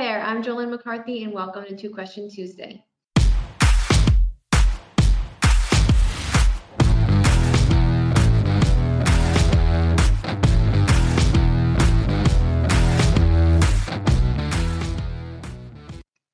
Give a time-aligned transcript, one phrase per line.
[0.00, 2.82] there, I'm Jolynn McCarthy, and welcome to Two Question Tuesday.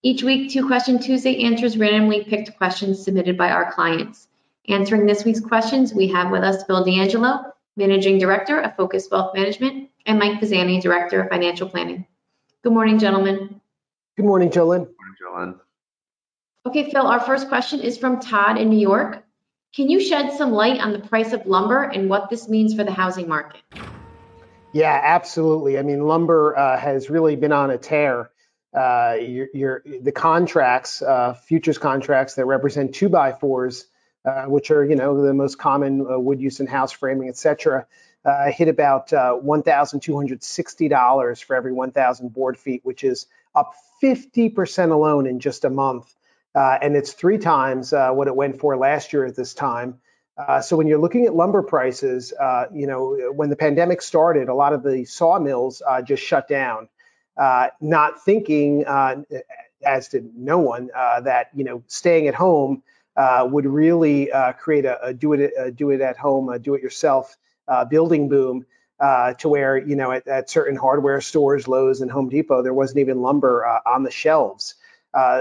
[0.04, 4.28] Each week, Two Question Tuesday answers randomly picked questions submitted by our clients.
[4.68, 9.34] Answering this week's questions, we have with us Bill D'Angelo, Managing Director of Focus Wealth
[9.34, 12.06] Management, and Mike Pisani, Director of Financial Planning.
[12.62, 13.60] Good morning, gentlemen.
[14.16, 14.86] Good morning, Jolynn.
[14.86, 15.60] Good morning, Jolynn.
[16.66, 19.24] Okay, Phil, our first question is from Todd in New York.
[19.74, 22.82] Can you shed some light on the price of lumber and what this means for
[22.82, 23.60] the housing market?
[24.72, 25.78] Yeah, absolutely.
[25.78, 28.30] I mean, lumber uh, has really been on a tear
[28.76, 33.86] uh, your, your, the contracts, uh, futures contracts that represent two by fours,
[34.26, 37.86] uh, which are you know the most common uh, wood use in house framing, etc.,
[38.26, 45.26] uh, hit about uh, $1,260 for every 1,000 board feet, which is up 50% alone
[45.26, 46.14] in just a month,
[46.54, 50.00] and it's three times what it went for last year at this time.
[50.62, 52.34] so when you're looking at lumber prices,
[52.74, 56.88] you know when the pandemic started, a lot of the sawmills just shut down
[57.36, 59.22] uh, not thinking, uh,
[59.84, 62.82] as did no one, uh, that you know staying at home
[63.16, 66.74] uh, would really uh, create a, a, do it a do it at home, do
[66.74, 67.36] it yourself
[67.90, 68.66] building boom.
[69.00, 73.00] to where you know at, at, certain hardware stores, Lowe's and Home Depot, there wasn't
[73.00, 74.74] even lumber on the shelves.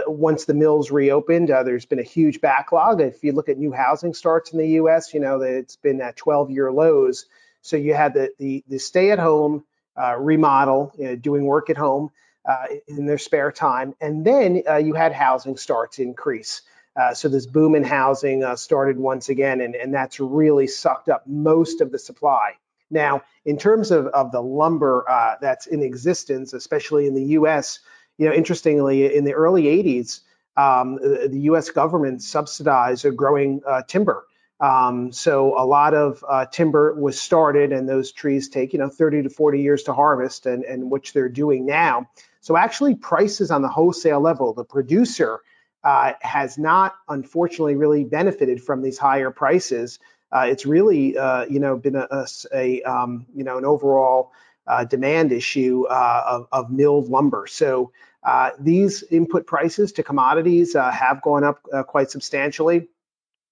[0.07, 3.01] once the mills reopened, there's been a huge backlog.
[3.01, 6.01] If you look at new housing starts in the U.S., you know that it's been
[6.01, 7.25] at 12-year lows.
[7.61, 9.63] So you had the the, the stay-at-home
[9.97, 12.11] uh, remodel, you know, doing work at home
[12.45, 13.95] uh, in their spare time.
[14.01, 16.61] And then uh, you had housing starts increase.
[16.95, 21.09] Uh, so this boom in housing uh, started once again, and, and that's really sucked
[21.09, 22.53] up most of the supply.
[22.89, 27.79] Now, in terms of, of the lumber uh, that's in existence, especially in the U.S.,
[28.17, 30.21] you know, interestingly, in the early 80s,
[30.55, 31.69] um, the, U.S.
[31.69, 34.25] government subsidized growing timber.
[34.59, 38.89] Um, so a lot of uh, timber was started, and those trees take you know
[38.89, 42.09] 30 to 40 years to harvest, and, and which they're doing now.
[42.39, 45.41] So actually, prices on the wholesale level, the producer
[45.85, 49.99] uh, has not, unfortunately, really benefited from these higher prices.
[50.31, 54.31] Uh, it's really uh, you know been a, a, a um, you know an overall
[54.67, 57.45] uh, demand issue uh, of, of, milled lumber.
[57.47, 57.91] So
[58.59, 62.87] these input prices to commodities have gone up quite substantially.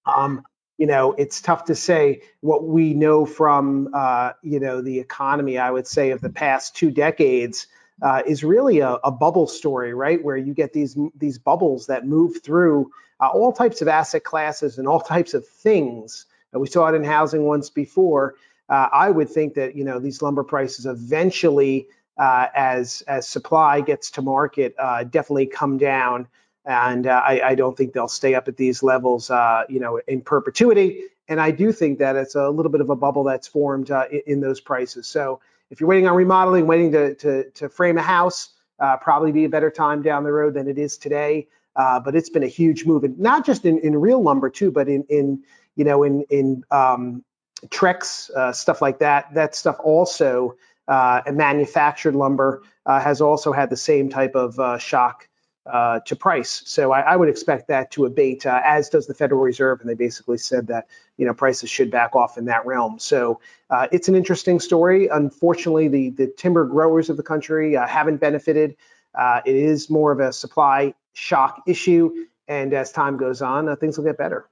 [0.04, 0.42] Um,
[0.76, 5.56] you know, it's tough to say what we know from, uh, you know, the economy,
[5.58, 7.68] I would say, of the past two decades
[8.04, 10.22] uh, is really a, a, bubble story, right?
[10.22, 14.76] Where you get these these bubbles that move through uh, all types of asset classes
[14.78, 16.26] and all types of things.
[16.52, 18.34] And we saw it in housing once before.
[18.68, 21.88] Uh, I would think that, you know, these lumber prices eventually,
[22.18, 26.28] uh, as as supply gets to market, uh, definitely come down
[26.66, 29.30] and uh, I, I, don't think they'll stay up at these levels,
[29.68, 31.02] you know, in perpetuity.
[31.28, 33.90] And I do think that it's a little bit of a bubble that's formed
[34.26, 35.06] in, those prices.
[35.06, 35.40] So
[35.74, 39.44] if you're waiting on remodeling, waiting to to, to frame a house, uh, probably be
[39.44, 41.48] a better time down the road than it is today.
[41.74, 44.70] Uh, but it's been a huge move, and not just in, in real lumber too,
[44.70, 45.42] but in in
[45.74, 47.24] you know in in um,
[47.66, 49.34] Trex uh, stuff like that.
[49.34, 50.54] That stuff also.
[50.86, 55.28] and manufactured lumber has also had the same type of shock
[55.66, 56.62] uh, to price.
[56.66, 59.88] So I, I, would expect that to abate, uh, as does the Federal Reserve, and
[59.88, 62.98] they basically said that you know prices should back off in that realm.
[62.98, 65.08] So uh, it's an interesting story.
[65.08, 68.76] Unfortunately, the the timber growers of the country uh, haven't benefited.
[69.14, 72.12] Uh, it is more of a supply shock issue,
[72.46, 74.46] and as time goes on, uh, things will get better.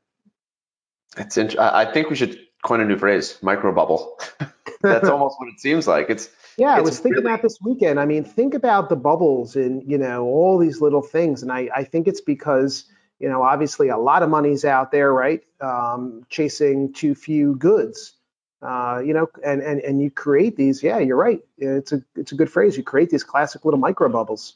[1.18, 1.36] It's.
[1.36, 4.18] Int- I think we should coin a new phrase: micro bubble.
[4.80, 6.08] That's almost what it seems like.
[6.08, 7.32] It's yeah, I was thinking really...
[7.32, 8.00] about this weekend.
[8.00, 11.68] I mean, think about the bubbles and you know all these little things, and I
[11.74, 12.84] I think it's because
[13.18, 15.42] you know obviously a lot of money's out there, right?
[15.60, 18.14] Um, chasing too few goods.
[18.60, 20.82] Uh, you know, and, and and you create these.
[20.82, 21.40] Yeah, you're right.
[21.58, 22.76] It's a it's a good phrase.
[22.76, 24.54] You create these classic little micro bubbles.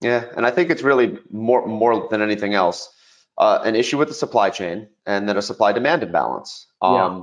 [0.00, 2.90] Yeah, and I think it's really more more than anything else
[3.38, 6.66] uh, an issue with the supply chain and then a supply demand imbalance.
[6.80, 7.22] Um, yeah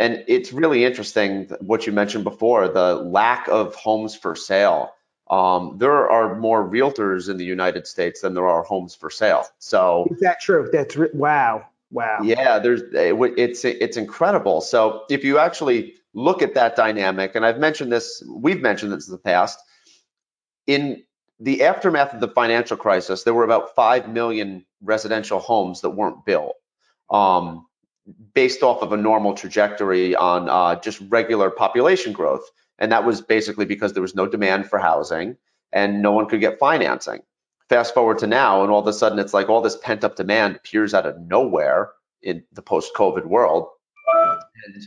[0.00, 4.92] and it's really interesting what you mentioned before the lack of homes for sale.
[5.28, 9.44] Um, there are more realtors in the United States than there are homes for sale.
[9.58, 10.68] So is that true?
[10.72, 12.18] That's wow, wow.
[12.22, 14.62] Yeah, there's it's it's incredible.
[14.62, 19.06] So if you actually look at that dynamic, and I've mentioned this, we've mentioned this
[19.06, 19.60] in the past.
[20.66, 21.02] In
[21.38, 26.24] the aftermath of the financial crisis, there were about five million residential homes that weren't
[26.24, 26.56] built.
[27.10, 27.66] Um,
[28.34, 32.48] based off of a normal trajectory on uh, just regular population growth.
[32.78, 35.36] And that was basically because there was no demand for housing
[35.72, 37.20] and no one could get financing.
[37.68, 40.16] Fast forward to now, and all of a sudden it's like all this pent up
[40.16, 41.90] demand appears out of nowhere
[42.22, 43.68] in the post COVID world.
[44.66, 44.82] And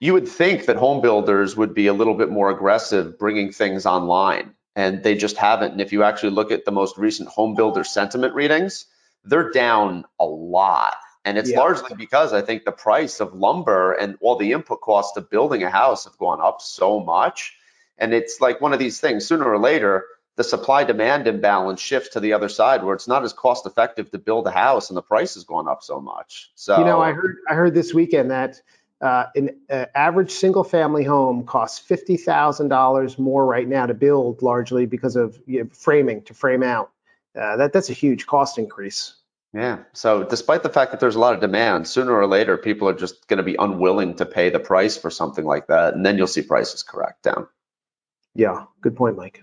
[0.00, 3.86] you would think that home builders would be a little bit more aggressive bringing things
[3.86, 5.72] online, and they just haven't.
[5.72, 8.84] And if you actually look at the most recent home builder sentiment readings,
[9.24, 10.96] they're down a lot.
[11.26, 11.58] And it's Yeah.
[11.58, 15.64] largely because I think the price of lumber and all the input costs of building
[15.64, 17.52] a house have gone up so much.
[17.98, 20.04] And it's like one of these things sooner or later,
[20.36, 24.10] the supply demand imbalance shifts to the other side where it's not as cost effective
[24.12, 26.52] to build a house and the price has gone up so much.
[26.54, 28.60] So, You know, I heard I heard this weekend that
[29.00, 33.94] uh, an uh, average single family home costs fifty thousand dollars more right now to
[33.94, 36.92] build, largely because of you know, framing to frame out.
[37.34, 39.14] Uh, that that's a huge cost increase.
[39.56, 39.78] Yeah.
[39.94, 42.94] So, despite the fact that there's a lot of demand, sooner or later, people are
[42.94, 45.94] just going to be unwilling to pay the price for something like that.
[45.94, 47.48] And then you'll see prices correct down.
[48.34, 49.42] Yeah, good point, Mike.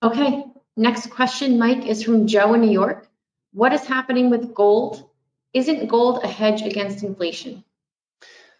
[0.00, 0.44] Okay,
[0.76, 3.08] next question, Mike, is from Joe in New York.
[3.52, 5.10] What is happening with gold?
[5.52, 7.64] Isn't gold a hedge against inflation?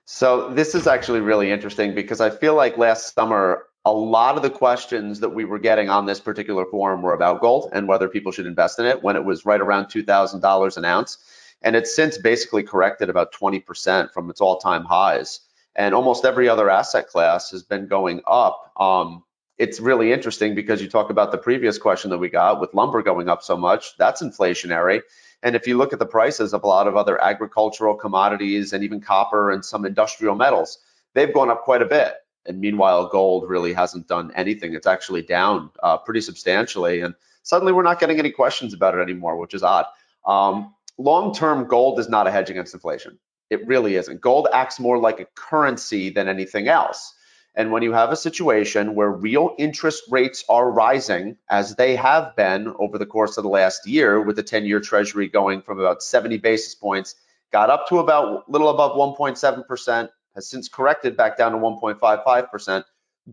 [0.04, 4.42] So this is actually really interesting because I feel like last summer, a lot of
[4.42, 8.08] the questions that we were getting on this particular forum were about gold and whether
[8.08, 11.18] people should invest in it when it was right around $2,000 an ounce.
[11.62, 15.40] And it's since basically corrected about 20% from its all time highs.
[15.76, 18.72] And almost every other asset class has been going up.
[18.78, 19.24] Um,
[19.56, 23.02] it's really interesting because you talk about the previous question that we got with lumber
[23.02, 25.02] going up so much, that's inflationary.
[25.42, 28.82] And if you look at the prices of a lot of other agricultural commodities and
[28.84, 30.78] even copper and some industrial metals,
[31.14, 32.14] they've gone up quite a bit.
[32.46, 34.74] And meanwhile, gold really hasn't done anything.
[34.74, 37.00] It's actually down uh, pretty substantially.
[37.00, 39.86] And suddenly we're not getting any questions about it anymore, which is odd.
[40.26, 43.18] Um, Long term, gold is not a hedge against inflation.
[43.48, 44.20] It really isn't.
[44.20, 47.14] Gold acts more like a currency than anything else.
[47.54, 52.36] And when you have a situation where real interest rates are rising, as they have
[52.36, 55.80] been over the course of the last year, with the 10 year treasury going from
[55.80, 57.14] about 70 basis points,
[57.50, 62.84] got up to about a little above 1.7%, has since corrected back down to 1.55%.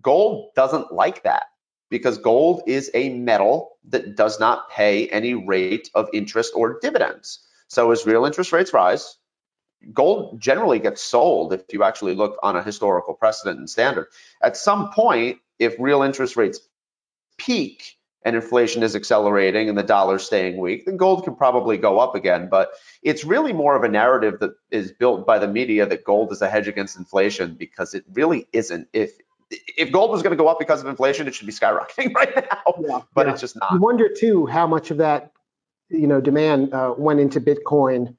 [0.02, 1.46] Gold doesn't like that
[1.90, 7.40] because gold is a metal that does not pay any rate of interest or dividends.
[7.68, 9.18] So as real interest rates rise,
[9.94, 14.08] gold generally gets sold if you actually look on a historical precedent and standard.
[14.42, 16.60] At some point, if real interest rates
[17.38, 17.97] peak
[18.28, 22.14] and inflation is accelerating and the dollar's staying weak, then gold can probably go up
[22.14, 22.50] again.
[22.52, 22.72] But
[23.02, 26.42] it's really more of a narrative that is built by the media that gold is
[26.42, 28.90] a hedge against inflation because it really isn't.
[28.92, 29.12] If
[29.50, 32.36] if gold was going to go up because of inflation, it should be skyrocketing right
[32.36, 32.74] now.
[32.82, 33.32] Yeah, but yeah.
[33.32, 33.80] it's just You not.
[33.80, 35.32] wonder too how much of that,
[35.90, 38.16] you know, demand uh, went into Bitcoin